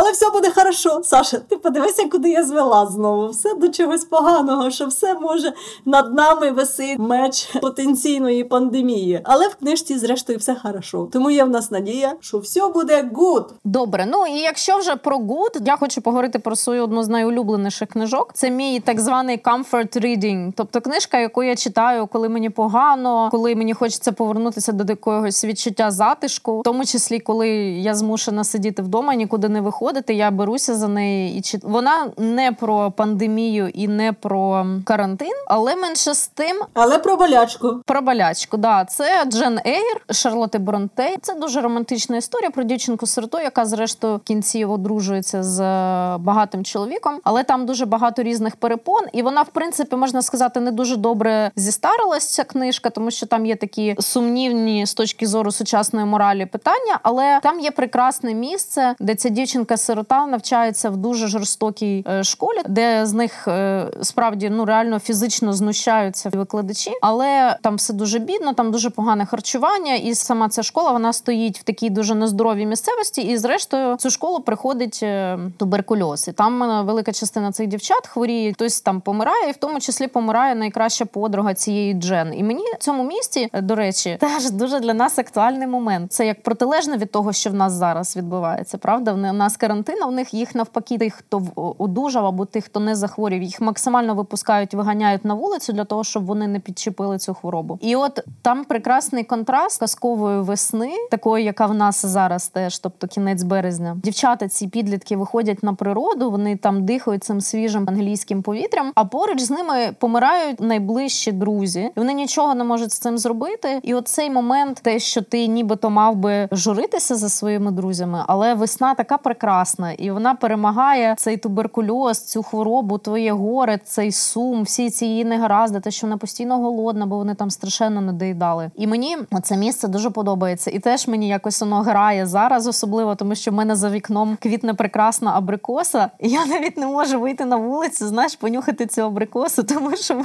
[0.00, 1.38] Але все буде хорошо, Саша.
[1.38, 3.28] Ти подивися, куди я звела знову.
[3.28, 5.52] Все до чогось поганого, що все може
[5.84, 9.20] над нами висить меч потенційної пандемії.
[9.24, 11.08] Але в книжці, зрештою, все хорошо.
[11.12, 13.54] Тому є в нас надія, що все буде good.
[13.64, 17.88] Добре, ну і якщо вже про good, я хочу поговорити про свою одну з найулюбленіших
[17.88, 18.30] книжок.
[18.34, 23.54] Це мій так званий comfort reading, тобто книжка, яку я читаю, коли мені погано, коли
[23.54, 29.14] мені хочеться повернутися до якогось відчуття затишку, в тому числі коли я змушена сидіти вдома,
[29.14, 31.64] нікуди не виходити виходити, я беруся за неї і чит...
[31.64, 36.60] Вона не про пандемію і не про карантин, але менше з тим.
[36.74, 37.76] Але про болячку.
[37.86, 38.84] Про болячку, да.
[38.84, 41.16] Це Джен Ейр, Шарлоти Бронте.
[41.22, 46.64] Це дуже романтична історія про дівчинку сироту яка зрештою в кінці одружується з е, багатим
[46.64, 47.20] чоловіком.
[47.24, 51.50] Але там дуже багато різних перепон, і вона, в принципі, можна сказати, не дуже добре
[51.56, 57.00] зістарилась ця книжка, тому що там є такі сумнівні з точки зору сучасної моралі питання,
[57.02, 62.58] але там є прекрасне місце, де ця дівчинка сирота навчається в дуже жорстокій е, школі,
[62.68, 68.52] де з них е, справді ну реально фізично знущаються викладачі, але там все дуже бідно,
[68.52, 73.22] там дуже погане харчування, і сама ця школа вона стоїть в такій дуже нездоровій місцевості.
[73.22, 76.28] І зрештою цю школу приходить е, туберкульоз.
[76.28, 80.54] І Там велика частина цих дівчат хворіє, хтось там помирає, і в тому числі помирає
[80.54, 82.34] найкраща подруга цієї Джен.
[82.34, 86.12] І мені в цьому місці, до речі, теж дуже для нас актуальний момент.
[86.12, 88.78] Це як протилежне від того, що в нас зараз відбувається.
[88.78, 91.42] Правда, в нас карантин, а в них їх навпаки, тих, хто
[91.78, 96.26] одужав або тих, хто не захворів, їх максимально випускають, виганяють на вулицю для того, щоб
[96.26, 97.78] вони не підчепили цю хворобу.
[97.80, 103.42] І от там прекрасний контраст казкової весни, такої, яка в нас зараз теж, тобто кінець
[103.42, 103.96] березня.
[104.02, 109.40] Дівчата ці підлітки виходять на природу, вони там дихають цим свіжим англійським повітрям, а поруч
[109.40, 113.80] з ними помирають найближчі друзі, і вони нічого не можуть з цим зробити.
[113.82, 118.94] І оцей момент, те, що ти нібито мав би журитися за своїми друзями, але весна
[118.94, 124.90] така прекрасна прекрасна, і вона перемагає цей туберкульоз, цю хворобу, твоє горе, цей сум, всі
[124.90, 128.70] ці її негаразди, те, що вона постійно голодна, бо вони там страшенно не доїдали.
[128.76, 130.70] І мені це місце дуже подобається.
[130.70, 134.74] І теж мені якось воно грає зараз, особливо тому, що в мене за вікном квітне
[134.74, 136.10] прекрасна абрикоса.
[136.20, 140.22] І я навіть не можу вийти на вулицю, знаєш, понюхати цю абрикосу, тому що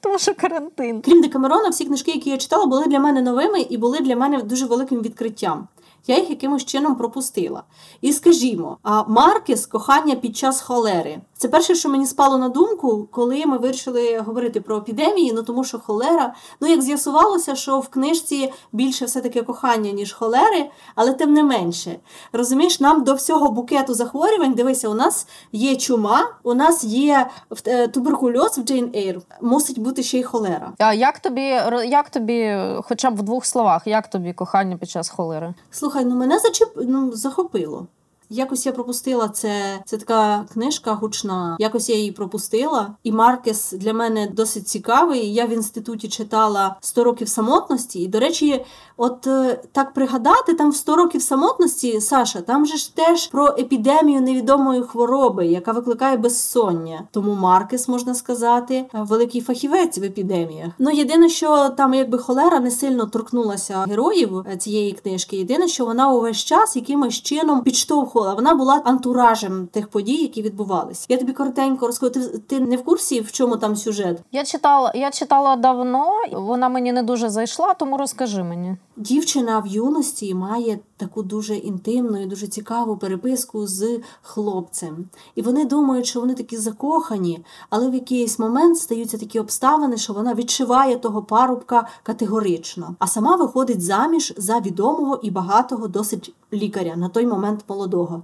[0.00, 1.00] тому що карантин.
[1.04, 4.42] Крім Декамерона, всі книжки, які я читала, були для мене новими і були для мене
[4.42, 5.68] дуже великим відкриттям
[6.06, 7.62] я їх якимось чином пропустила.
[8.00, 13.46] І скажімо, Маркес кохання під час холери Це перше, що мені спало на думку, коли
[13.46, 15.32] ми вирішили говорити про епідемії.
[15.32, 20.12] Ну тому що холера, ну як з'ясувалося, що в книжці більше все таки кохання ніж
[20.12, 21.96] холери, але тим не менше.
[22.32, 24.54] Розумієш, нам до всього букету захворювань.
[24.54, 27.30] Дивися, у нас є чума, у нас є
[27.66, 30.72] е, туберкульоз в Джейн Ейр, мусить бути ще й холера.
[30.78, 35.08] А як тобі, як тобі, хоча б в двох словах, як тобі кохання під час
[35.08, 35.54] холери?
[35.70, 36.68] Слухай, ну мене зачеп...
[36.76, 37.86] ну, захопило.
[38.30, 39.82] Якось я пропустила це.
[39.86, 41.56] Це така книжка гучна.
[41.58, 42.94] Якось я її пропустила.
[43.02, 45.32] І Маркес для мене досить цікавий.
[45.34, 48.00] Я в інституті читала «100 років самотності.
[48.00, 48.64] І, до речі,
[48.96, 53.46] от е, так пригадати, там в «100 років самотності, Саша, там же ж теж про
[53.46, 57.04] епідемію невідомої хвороби, яка викликає безсоння.
[57.10, 60.72] Тому Маркес, можна сказати, великий фахівець в епідеміях.
[60.78, 65.36] Ну єдине, що там, якби холера не сильно торкнулася героїв е, цієї книжки.
[65.36, 70.42] Єдине, що вона увесь час якимось чином підштовхувала була, вона була антуражем тих подій, які
[70.42, 71.06] відбувалися.
[71.08, 72.12] Я тобі коротенько розкажу.
[72.12, 74.22] Ти, ти не в курсі, в чому там сюжет?
[74.32, 78.76] Я читала, я читала давно, вона мені не дуже зайшла, тому розкажи мені.
[78.96, 85.08] Дівчина в юності має таку дуже інтимну і дуже цікаву переписку з хлопцем.
[85.34, 90.12] І вони думають, що вони такі закохані, але в якийсь момент стаються такі обставини, що
[90.12, 96.96] вона відшиває того парубка категорично, а сама виходить заміж за відомого і багатого досить лікаря
[96.96, 98.22] на той момент молодого.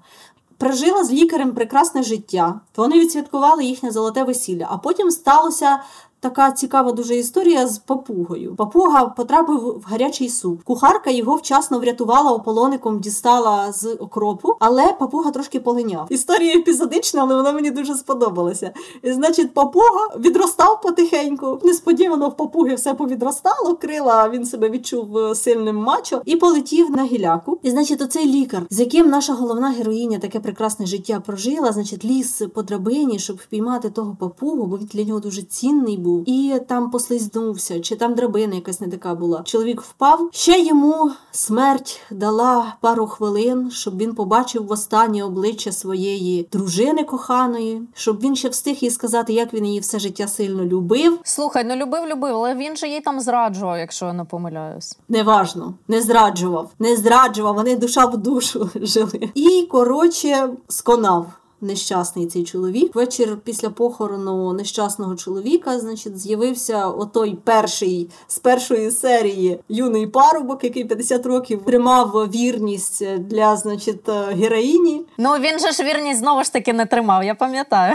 [0.59, 2.61] Прожила з лікарем прекрасне життя.
[2.76, 5.80] Вони відсвяткували їхнє золоте весілля, а потім сталося
[6.20, 8.54] така цікава дуже історія з папугою.
[8.56, 10.62] Папуга потрапив в гарячий суп.
[10.62, 16.06] Кухарка його вчасно врятувала ополоником, дістала з окропу, але папуга трошки полиняв.
[16.11, 18.72] Історія епізодична, але вона мені дуже сподобалася.
[19.02, 21.61] І, Значить, папуга відростав потихеньку.
[21.64, 27.04] Несподівано в папуги все повідростало, крила він себе відчув е, сильним мачо і полетів на
[27.04, 27.59] гіляку.
[27.62, 32.42] І значить, оцей лікар, з яким наша головна героїня таке прекрасне життя прожила, значить, ліс
[32.54, 36.60] по драбині, щоб впіймати того папугу, бо він для нього дуже цінний був був і
[36.68, 39.42] там послизнувся, чи там драбина якась не така була.
[39.44, 40.28] Чоловік впав.
[40.32, 48.20] Ще йому смерть дала пару хвилин, щоб він побачив востаннє обличчя своєї дружини коханої, щоб
[48.20, 51.18] він ще встиг їй сказати, як він її все життя сильно любив.
[51.22, 54.98] Слухай, ну любив, любив, але він же їй там зраджував, якщо я не помиляюсь.
[55.08, 57.54] Неважно, не зраджував, не зраджував.
[57.54, 59.30] Вони душа в душу жили.
[59.34, 61.26] І коротше сконав
[61.60, 62.94] нещасний цей чоловік.
[62.94, 70.84] Вечір після похорону нещасного чоловіка, значить, з'явився отой перший з першої серії юний парубок, який
[70.84, 75.06] 50 років тримав вірність для, значить, героїні.
[75.18, 77.94] Ну він же ж вірність знову ж таки не тримав, я пам'ятаю.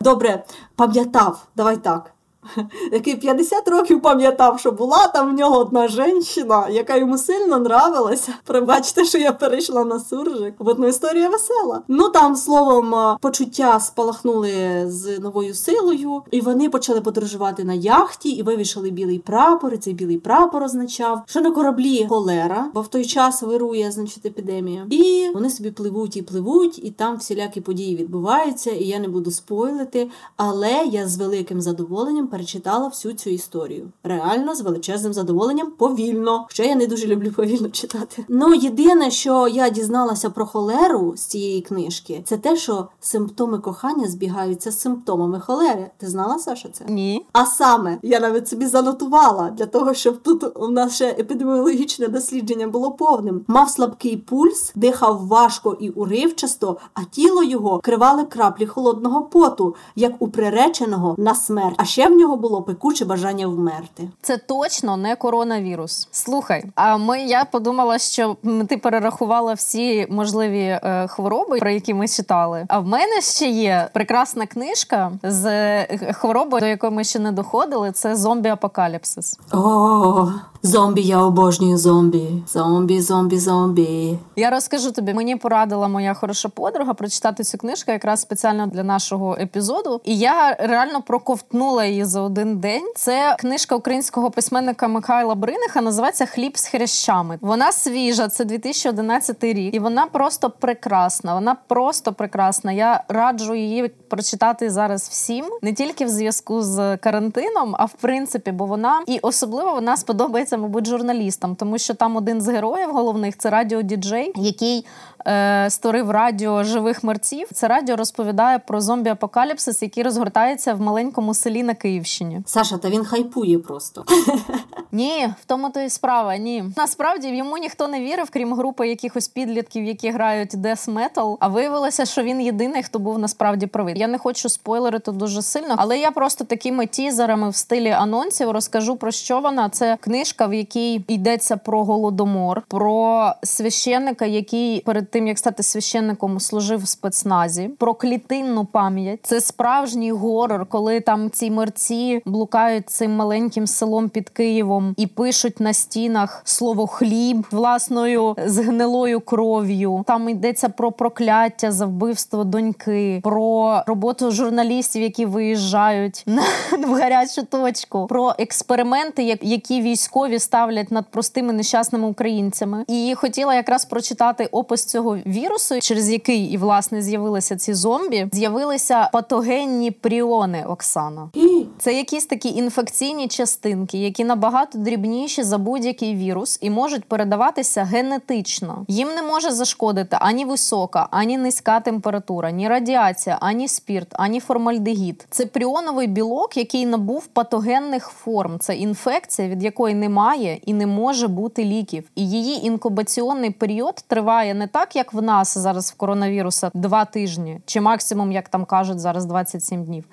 [0.00, 0.44] Добре,
[0.76, 2.12] пам'ятав, давай так
[2.92, 8.34] який 50 років пам'ятав, що була там в нього одна жінка, яка йому сильно нравилася.
[8.44, 10.54] Пробачте, що я перейшла на суржик.
[10.58, 11.82] В одну історія весела.
[11.88, 18.42] Ну там словом почуття спалахнули з новою силою, і вони почали подорожувати на яхті і
[18.42, 19.74] вивішали білий прапор.
[19.74, 24.26] і Цей білий прапор означав, що на кораблі холера, бо в той час вирує значить
[24.26, 24.86] епідемія.
[24.90, 28.70] І вони собі пливуть і пливуть, і там всілякі події відбуваються.
[28.70, 33.88] І я не буду спойлити, але я з великим задоволенням перечитала всю цю історію.
[34.04, 36.44] Реально з величезним задоволенням повільно.
[36.48, 38.24] Хоча я не дуже люблю повільно читати.
[38.28, 44.08] Ну єдине, що я дізналася про холеру з цієї книжки, це те, що симптоми кохання
[44.08, 45.90] збігаються з симптомами холери.
[45.98, 46.84] Ти знала Саша це?
[46.88, 47.26] Ні.
[47.32, 52.66] А саме я навіть собі занотувала для того, щоб тут у нас ще епідеміологічне дослідження
[52.66, 53.44] було повним.
[53.46, 60.12] Мав слабкий пульс, дихав важко і уривчасто, а тіло його кривали краплі холодного поту, як
[60.18, 61.76] у приреченого на смерть.
[61.78, 64.08] А ще в нього було пекуче бажання вмерти.
[64.22, 66.08] Це точно не коронавірус.
[66.10, 68.36] Слухай, а ми я подумала, що
[68.68, 72.64] ти перерахувала всі можливі е, хвороби, про які ми читали.
[72.68, 77.32] А в мене ще є прекрасна книжка з е, хворобою, до якої ми ще не
[77.32, 77.92] доходили.
[77.92, 79.38] Це зомбі-апокаліпсис.
[79.52, 80.32] О,
[80.64, 82.28] Зомбі, я обожнюю зомбі.
[82.46, 84.18] Зомбі, зомбі, зомбі.
[84.36, 85.14] Я розкажу тобі.
[85.14, 90.00] Мені порадила моя хороша подруга прочитати цю книжку якраз спеціально для нашого епізоду.
[90.04, 92.92] І я реально проковтнула її за один день.
[92.96, 95.80] Це книжка українського письменника Михайла Бриниха.
[95.80, 97.38] Називається Хліб з хрящами.
[97.40, 101.34] Вона свіжа, це 2011 рік, і вона просто прекрасна.
[101.34, 102.72] Вона просто прекрасна.
[102.72, 108.52] Я раджу її прочитати зараз всім, не тільки в зв'язку з карантином, а в принципі,
[108.52, 113.36] бо вона і особливо вона сподобається, мабуть, журналістам, тому що там один з героїв головних
[113.38, 114.86] це радіодіджей, який
[115.26, 117.48] е, створив радіо живих мерців.
[117.52, 122.42] Це радіо розповідає про зомбі-апокаліпсис, який розгортається в маленькому селі на Київщині.
[122.46, 124.04] Саша, та він хайпує просто.
[124.92, 126.36] Ні, в тому то і справа.
[126.36, 131.48] Ні, насправді йому ніхто не вірив, крім групи якихось підлітків, які грають Death Metal, А
[131.48, 133.98] виявилося, що він єдиний, хто був насправді правий.
[133.98, 138.96] Я не хочу спойлерити дуже сильно, але я просто такими тізерами в стилі анонсів розкажу
[138.96, 139.68] про що вона.
[139.68, 146.40] Це книжка, в якій йдеться про голодомор, про священника, який перед тим як стати священником
[146.40, 149.20] служив в спецназі, про клітинну пам'ять.
[149.22, 155.60] Це справжній горор, коли там ці мерці блукають цим маленьким селом під Києвом і пишуть
[155.60, 160.04] на стінах слово хліб власною згнилою кров'ю.
[160.06, 166.42] Там йдеться про прокляття за вбивство доньки, про роботу журналістів, які виїжджають на
[166.86, 172.84] в гарячу точку, про експерименти, які військові ставлять над простими нещасними українцями.
[172.88, 178.28] І хотіла якраз прочитати опис цього вірусу, через який і власне з'явилися ці зомбі.
[178.32, 180.64] З'явилися патогенні пріони.
[180.68, 181.30] Оксана,
[181.78, 188.84] це якісь такі інфекційні частинки, які набагато дрібніші за будь-який вірус і можуть передаватися генетично.
[188.88, 195.26] Їм не може зашкодити ані висока, ані низька температура, ні радіація, ані спірт, ані формальдегід.
[195.30, 198.58] Це пріоновий білок, який набув патогенних форм.
[198.58, 202.04] Це інфекція, від якої немає і не може бути ліків.
[202.14, 207.60] І її інкубаційний період триває не так, як в нас зараз в коронавіруса два тижні,
[207.66, 210.04] чи максимум, як там кажуть, зараз 27 днів.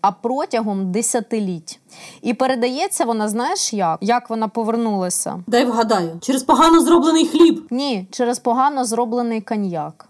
[0.00, 1.80] А протягом десятиліть
[2.22, 3.98] і передається вона, знаєш як?
[4.00, 5.42] Як вона повернулася?
[5.46, 7.66] Дай вгадаю, через погано зроблений хліб.
[7.70, 10.06] Ні, через погано зроблений коньяк.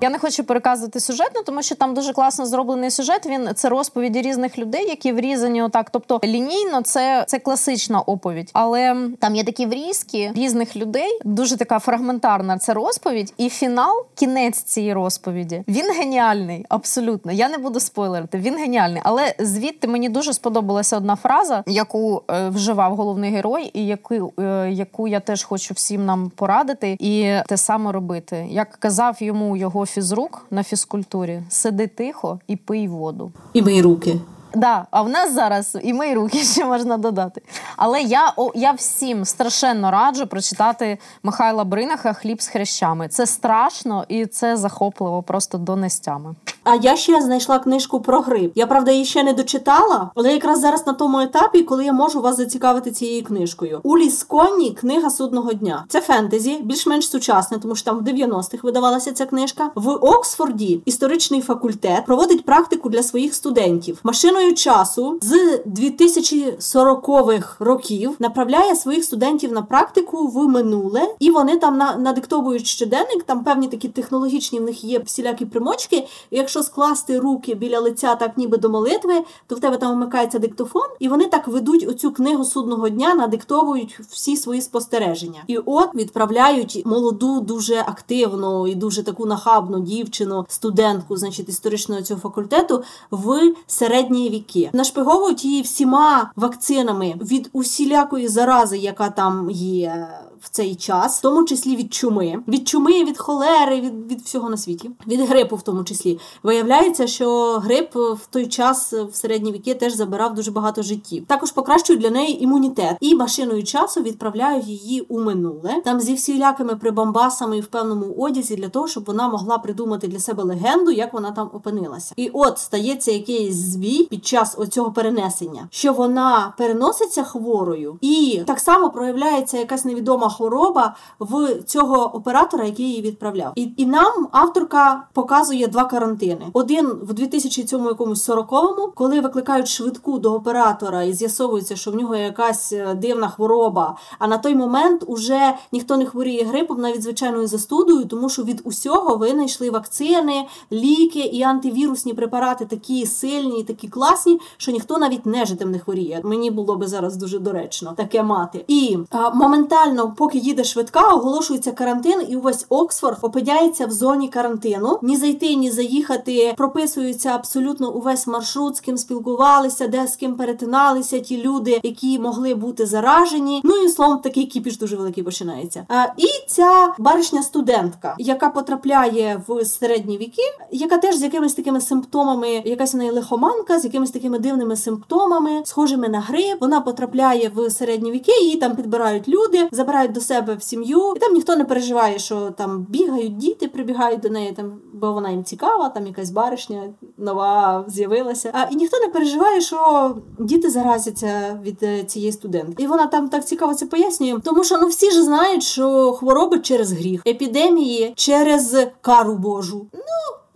[0.00, 3.26] Я не хочу переказувати сюжетно, тому що там дуже класно зроблений сюжет.
[3.26, 5.90] Він це розповіді різних людей, які врізані отак.
[5.90, 11.18] Тобто лінійно це це класична оповідь, але там є такі врізки різних людей.
[11.24, 15.64] Дуже така фрагментарна це розповідь, і фінал, кінець цієї розповіді.
[15.68, 17.32] Він геніальний, абсолютно.
[17.32, 18.38] Я не буду спойлерити.
[18.38, 23.86] Він геніальний, але звідти мені дуже сподобалася одна фраза, яку е, вживав головний герой, і
[23.86, 28.46] яку, е, яку я теж хочу всім нам порадити, і те саме робити.
[28.50, 33.32] Як казав йому його фізрук на фізкультурі: сиди тихо і пий воду.
[33.52, 34.16] І мий руки.
[34.54, 37.42] Да, а в нас зараз і мої руки ще можна додати.
[37.76, 43.08] Але я о, я всім страшенно раджу прочитати Михайла Бринаха Хліб з хрещами.
[43.08, 46.34] Це страшно і це захопливо просто донестями.
[46.64, 48.52] А я ще знайшла книжку про гриб.
[48.54, 52.20] Я правда її ще не дочитала, але якраз зараз на тому етапі, коли я можу
[52.20, 53.80] вас зацікавити цією книжкою.
[53.82, 55.84] У Лісконі книга судного дня.
[55.88, 59.70] Це фентезі, більш-менш сучасне, тому що там в 90-х видавалася ця книжка.
[59.74, 63.98] В Оксфорді історичний факультет проводить практику для своїх студентів.
[64.02, 71.78] Машиною часу з 2040-х років направляє своїх студентів на практику в минуле, і вони там
[71.78, 73.22] на надиктовують щоденник.
[73.22, 75.96] Там певні такі технологічні в них є всілякі примочки.
[76.30, 79.14] І якщо скласти руки біля лиця, так ніби до молитви,
[79.46, 84.00] то в тебе там вмикається диктофон, і вони так ведуть оцю книгу судного дня, надиктовують
[84.10, 85.42] всі свої спостереження.
[85.46, 92.20] І от відправляють молоду, дуже активну і дуже таку нахабну дівчину, студентку, значить, історичного цього
[92.20, 94.70] факультету в середні віки.
[94.72, 100.08] Нашпиговують її всіма вакцинами від усілякої зарази, яка там є
[100.42, 104.50] в цей час, в тому числі від чуми, від чуми, від холери, від від всього
[104.50, 106.18] на світі, від грипу, в тому числі.
[106.42, 111.24] Виявляється, що грип в той час в середні віки теж забирав дуже багато життів.
[111.26, 116.76] Також покращують для неї імунітет і машиною часу відправляють її у минуле там зі всілякими
[116.76, 121.12] прибамбасами і в певному одязі для того, щоб вона могла придумати для себе легенду, як
[121.12, 122.14] вона там опинилася.
[122.16, 128.60] І от стається якийсь збій під час оцього перенесення, що вона переноситься хворою, і так
[128.60, 133.52] само проявляється якась невідома хвороба в цього оператора, який її відправляв.
[133.54, 139.68] І і нам авторка показує два карантини: один в 2000 цьому якомусь 40-му, коли викликають
[139.68, 143.96] швидку до оператора і з'ясовується, що в нього якась е, дивна хвороба.
[144.18, 148.60] А на той момент уже ніхто не хворіє грипом, навіть звичайною застудою, тому що від
[148.64, 155.70] усього винайшли вакцини, ліки і антивірусні препарати такі сильні, такі класні, що ніхто навіть нежитим
[155.70, 156.20] не хворіє.
[156.24, 158.64] Мені було би зараз дуже доречно таке мати.
[158.68, 164.98] І а, моментально поки їде швидка, оголошується карантин, і увесь Оксфорд опиняється в зоні карантину.
[165.02, 166.54] Ні зайти, ні заїхати.
[166.56, 172.54] Прописується абсолютно увесь маршрут, з ким спілкувалися, де з ким перетиналися ті люди, які могли
[172.54, 173.60] бути заражені.
[173.64, 175.86] Ну і словом, такий кіпіш дуже великий починається.
[175.88, 181.80] А, І ця баришня студентка, яка потрапляє в середні віки, яка теж з якимись такими
[181.80, 186.60] симптомами, якась в неї лихоманка, з якимись такими дивними симптомами, схожими на грип.
[186.60, 191.18] Вона потрапляє в середні віки, її там підбирають люди, забирають до себе в сім'ю, і
[191.18, 195.44] там ніхто не переживає, що там бігають діти, прибігають до неї, там, бо вона їм
[195.44, 196.82] цікава, там якась баришня
[197.18, 198.50] нова з'явилася.
[198.52, 202.82] А і ніхто не переживає, що діти заразяться від е, цієї студентки.
[202.82, 206.58] І вона там так цікаво це пояснює, тому що ну всі ж знають, що хвороби
[206.58, 209.86] через гріх, епідемії через кару Божу.
[209.92, 210.11] Ну.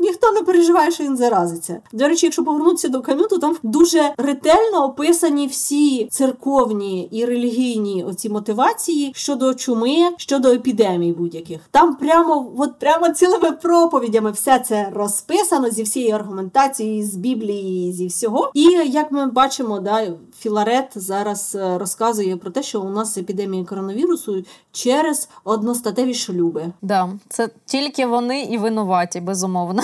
[0.06, 1.80] Ніхто не переживає, що він заразиться.
[1.92, 8.04] До речі, якщо повернутися до кам'ю, то там дуже ретельно описані всі церковні і релігійні
[8.04, 11.60] оці мотивації щодо чуми, щодо епідемій будь-яких.
[11.70, 18.06] Там прямо, от прямо цілими проповідями все це розписано зі всієї аргументації, з Біблії, зі
[18.06, 18.50] всього.
[18.54, 20.06] І як ми бачимо, да,
[20.38, 26.72] Філарет зараз е, розказує про те, що у нас епідемія коронавірусу через одностатеві шлюби.
[26.82, 29.82] Да, це тільки вони і винуваті, безумовно.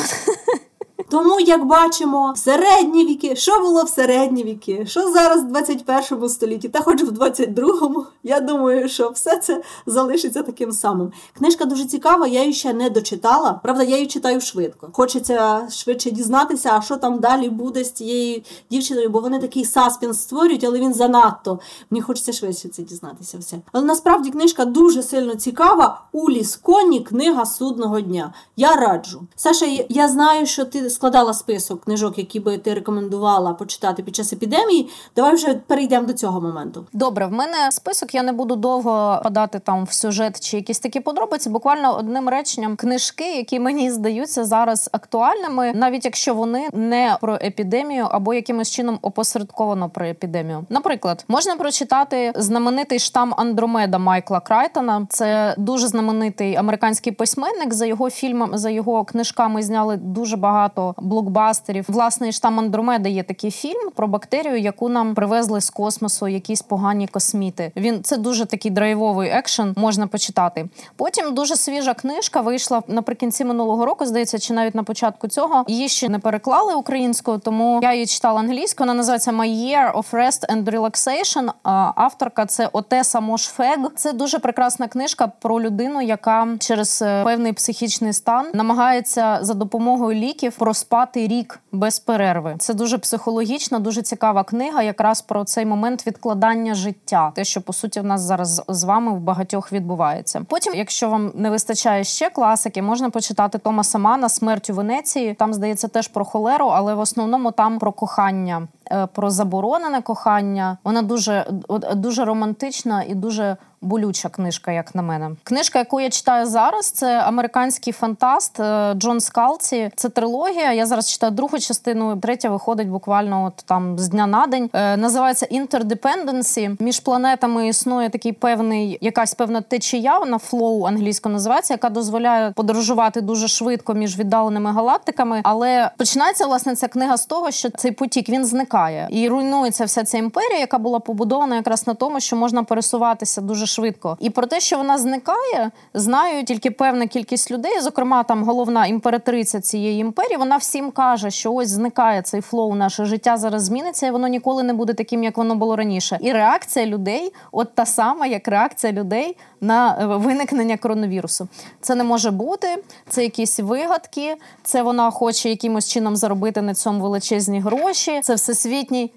[1.09, 6.29] Тому, як бачимо, в середні віки, що було в середні віки, що зараз в 21
[6.29, 11.13] столітті, та хоч в 22-му, я думаю, що все це залишиться таким самим.
[11.39, 13.61] Книжка дуже цікава, я її ще не дочитала.
[13.63, 14.89] Правда, я її читаю швидко.
[14.93, 20.21] Хочеться швидше дізнатися, а що там далі буде з цією дівчиною, бо вони такий саспенс
[20.21, 21.59] створюють, але він занадто.
[21.91, 23.39] Мені хочеться швидше це дізнатися.
[23.39, 23.57] все.
[23.73, 26.03] Але насправді книжка дуже сильно цікава.
[26.13, 28.33] Улі Коні, книга судного дня.
[28.57, 29.23] Я раджу.
[29.37, 34.33] Саша, я знаю, що ти складала список книжок, які би ти рекомендувала почитати під час
[34.33, 34.91] епідемії.
[35.17, 36.87] Давай вже перейдемо до цього моменту.
[36.93, 38.15] Добре, в мене список.
[38.15, 41.51] Я не буду довго подати там в сюжет чи якісь такі подробиці.
[41.51, 48.09] Буквально одним реченням книжки, які мені здаються зараз актуальними, навіть якщо вони не про епідемію
[48.11, 50.65] або якимось чином опосередковано про епідемію.
[50.69, 55.07] Наприклад, можна прочитати знаменитий штам Андромеда Майкла Крайтона.
[55.11, 57.75] Це дуже знаменитий американський письменник.
[57.75, 61.85] За його фільмом, за його книжками зняли дуже багато блокбастерів.
[61.89, 67.07] Власне, штам Андромеда є такий фільм про бактерію, яку нам привезли з космосу, якісь погані
[67.07, 67.73] косміти.
[67.77, 70.69] Він це дуже такий драйвовий екшен, можна почитати.
[70.97, 74.07] Потім дуже свіжа книжка вийшла наприкінці минулого року.
[74.07, 78.41] Здається, чи навіть на початку цього її ще не переклали українською, тому я її читала
[78.41, 78.87] англійською.
[78.87, 81.51] Вона називається «My Year of Rest and Relaxation».
[81.95, 83.79] Авторка це Отеса Мошфег.
[83.97, 90.19] Це дуже прекрасна книжка про людину, яка через е, певний психічний стан намагається за допомогою
[90.19, 92.55] ліків проспати рік без перерви.
[92.59, 97.73] Це дуже психологічна, дуже цікава книга, якраз про цей момент відкладання життя, те, що по
[97.73, 100.43] суті в нас зараз з вами в багатьох відбувається.
[100.49, 105.35] Потім, якщо вам не вистачає ще класики, можна почитати Томаса Мана «Смерть у Венеції.
[105.35, 108.69] Там здається теж про холеру, але в основному там про кохання.
[108.91, 110.79] Е, про заборонене кохання.
[110.85, 111.47] Вона дуже
[111.95, 115.31] дуже романтична і дуже болюча книжка, як на мене.
[115.45, 119.91] Книжка, яку я читаю зараз, це американський фантаст е, Джон Скалці.
[119.97, 120.73] Це трилогія.
[120.73, 122.17] Я зараз читаю другу частину.
[122.17, 124.71] Третя виходить буквально от там з дня на день.
[124.73, 126.77] Е, називається Interdependence.
[126.81, 130.19] Між планетами існує такий певний, якась певна течія.
[130.19, 135.41] Вона flow англійською називається, яка дозволяє подорожувати дуже швидко між віддаленими галактиками.
[135.45, 140.05] Але починається власне ця книга з того, що цей потік він зникає і руйнується вся
[140.05, 144.17] ця імперія, яка була побудована якраз на тому, що можна пересуватися дуже швидко.
[144.21, 147.81] І про те, що вона зникає, знаю тільки певна кількість людей.
[147.81, 150.37] Зокрема, там головна імператриця цієї імперії.
[150.37, 154.63] Вона всім каже, що ось зникає цей flow, наше життя зараз зміниться, і воно ніколи
[154.63, 156.19] не буде таким, як воно було раніше.
[156.21, 161.49] І реакція людей, от та сама, як реакція людей на е, виникнення коронавірусу.
[161.81, 164.37] Це не може бути, це якісь вигадки.
[164.63, 168.21] Це вона хоче якимось чином заробити на цьому величезні гроші.
[168.23, 169.11] Це всесвітній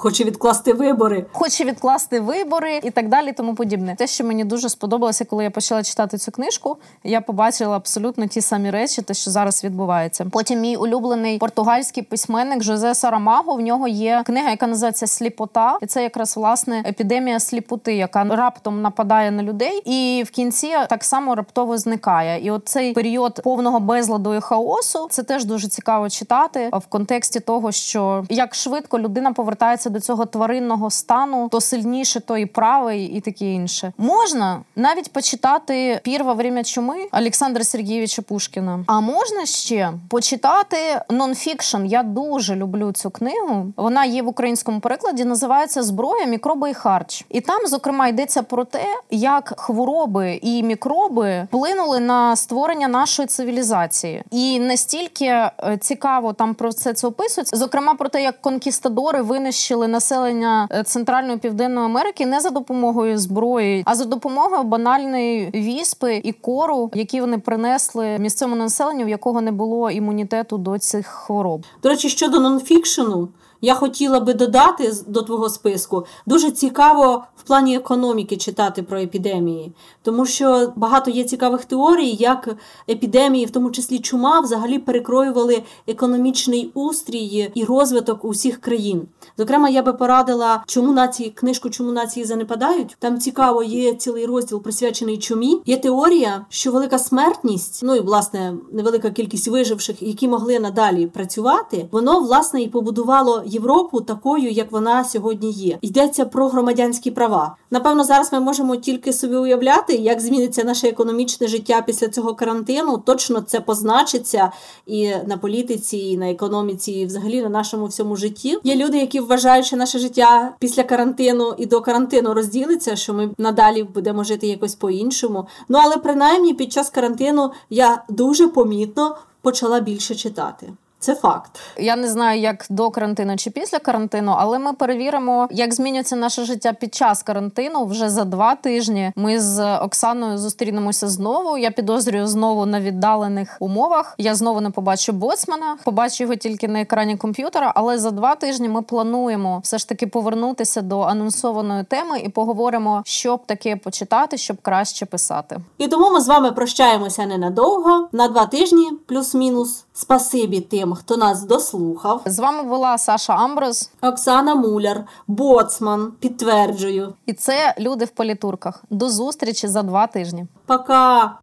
[0.00, 3.32] Хоче відкласти вибори, хоче відкласти вибори і так далі.
[3.32, 3.94] Тому подібне.
[3.98, 8.40] Те, що мені дуже сподобалося, коли я почала читати цю книжку, я побачила абсолютно ті
[8.40, 10.26] самі речі, те, що зараз відбувається.
[10.30, 13.54] Потім мій улюблений португальський письменник Жозе Сарамаго.
[13.54, 18.82] В нього є книга, яка називається Сліпота, і це якраз власне епідемія сліпоти, яка раптом
[18.82, 22.46] нападає на людей, і в кінці так само раптово зникає.
[22.46, 27.40] І от цей період повного безладу і хаосу це теж дуже цікаво читати в контексті
[27.40, 33.04] того, що як швидко людина повертається до цього тваринного стану, то сильніше, то і правий,
[33.04, 33.92] і таке інше.
[33.98, 38.84] Можна навіть почитати «Пір во время чуми Олександра Сергійовича Пушкіна.
[38.86, 40.76] А можна ще почитати
[41.10, 41.84] нонфікшн.
[41.84, 43.72] Я дуже люблю цю книгу.
[43.76, 45.24] Вона є в українському перекладі.
[45.24, 47.24] Називається Зброя, мікроби і харч.
[47.28, 54.22] І там, зокрема, йдеться про те, як хвороби і мікроби вплинули на створення нашої цивілізації.
[54.30, 59.79] І настільки е, цікаво там про це це описується, зокрема про те, як конкістадори винищили
[59.80, 66.20] знищили населення е, Центральної Південної Америки не за допомогою зброї, а за допомогою банальної віспи
[66.24, 71.64] і кору, які вони принесли місцевому населенню, в якого не було імунітету до цих хвороб.
[71.82, 73.28] До речі, щодо нонфікшену,
[73.60, 79.72] Я хотіла би додати до твого списку дуже цікаво в плані економіки читати про епідемії,
[80.02, 82.48] тому що багато є цікавих теорій, як
[82.88, 89.02] епідемії, в тому числі чума, взагалі перекроювали економічний устрій і розвиток усіх країн.
[89.38, 92.96] Зокрема, я би порадила чому нації книжку Чому нації занепадають.
[92.98, 95.62] Там цікаво є цілий розділ присвячений чумі.
[95.66, 101.88] Є теорія, що велика смертність, ну і власне невелика кількість виживших, які могли надалі працювати,
[101.90, 105.78] воно власне і побудувало Європу такою, як вона сьогодні є.
[105.80, 107.56] Йдеться про громадянські права.
[107.70, 112.98] Напевно, зараз ми можемо тільки собі уявляти, як зміниться наше економічне життя після цього карантину.
[112.98, 114.52] Точно це позначиться
[114.86, 118.58] і на політиці, і на економіці, і взагалі на нашому всьому житті.
[118.64, 123.30] Є люди, які вважають, що наше життя після карантину і до карантину розділиться, що ми
[123.38, 125.46] надалі будемо жити якось по-іншому.
[125.68, 130.72] Ну але принаймні під час карантину я дуже помітно почала більше читати.
[131.00, 131.60] Це факт.
[131.78, 136.44] Я не знаю, як до карантину чи після карантину, але ми перевіримо, як змінюється наше
[136.44, 137.84] життя під час карантину.
[137.84, 141.58] Вже за два тижні ми з Оксаною зустрінемося знову.
[141.58, 144.14] Я підозрюю знову на віддалених умовах.
[144.18, 147.72] Я знову не побачу боцмана, побачу його тільки на екрані комп'ютера.
[147.74, 153.02] Але за два тижні ми плануємо все ж таки повернутися до анонсованої теми і поговоримо,
[153.06, 155.60] що б таке почитати, щоб краще писати.
[155.78, 159.84] І тому ми з вами прощаємося ненадовго на два тижні, плюс-мінус.
[159.92, 162.22] Спасибі тим, хто нас дослухав.
[162.26, 166.12] З вами була Саша Амброз, Оксана Муляр, боцман.
[166.20, 167.14] Підтверджую.
[167.26, 168.84] і це люди в політурках.
[168.90, 170.46] До зустрічі за два тижні.
[170.66, 171.38] Пока.